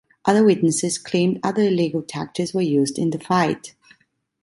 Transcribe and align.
Other 0.25 0.43
witnesses 0.43 0.97
claimed 0.97 1.39
other 1.43 1.61
illegal 1.61 2.01
tactics 2.01 2.55
were 2.55 2.61
used 2.63 2.97
in 2.97 3.11
the 3.11 3.19
fight. 3.19 3.75